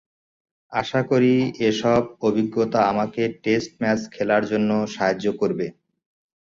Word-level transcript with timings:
আশা 0.71 1.01
করি, 1.11 1.33
এসব 1.69 2.01
অভিজ্ঞতা 2.27 2.79
আমাকে 2.91 3.21
টেস্ট 3.43 3.71
ম্যাচ 3.81 3.99
খেলার 4.13 4.43
জন্য 4.51 4.69
সাহায্য 4.95 5.25
করবে। 5.41 5.65